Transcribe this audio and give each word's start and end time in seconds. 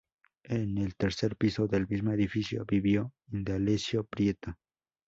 En 0.45 0.79
el 0.79 0.95
tercer 0.95 1.35
piso 1.35 1.67
del 1.67 1.87
mismo 1.87 2.11
edificio 2.11 2.65
vivió 2.67 3.13
Indalecio 3.31 4.03
Prieto. 4.03 4.57